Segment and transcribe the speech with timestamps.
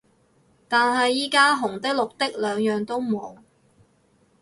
[0.67, 3.37] 但係而家紅的綠的兩樣都冇